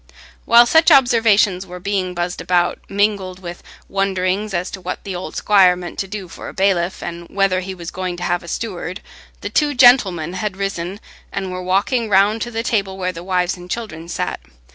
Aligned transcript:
While 0.45 0.65
such 0.65 0.89
observations 0.89 1.67
were 1.67 1.79
being 1.79 2.15
buzzed 2.15 2.41
about, 2.41 2.79
mingled 2.89 3.37
with 3.37 3.61
wonderings 3.87 4.51
as 4.51 4.71
to 4.71 4.81
what 4.81 5.03
the 5.03 5.15
old 5.15 5.35
squire 5.35 5.75
meant 5.75 5.99
to 5.99 6.07
do 6.07 6.27
for 6.27 6.49
a 6.49 6.55
bailiff, 6.55 7.03
and 7.03 7.27
whether 7.29 7.59
he 7.59 7.75
was 7.75 7.91
going 7.91 8.17
to 8.17 8.23
have 8.23 8.41
a 8.41 8.47
steward, 8.47 9.01
the 9.41 9.49
two 9.51 9.75
gentlemen 9.75 10.33
had 10.33 10.57
risen, 10.57 10.99
and 11.31 11.51
were 11.51 11.61
walking 11.61 12.09
round 12.09 12.41
to 12.41 12.49
the 12.49 12.63
table 12.63 12.97
where 12.97 13.11
the 13.11 13.23
wives 13.23 13.55
and 13.55 13.69
children 13.69 14.09
sat. 14.09 14.39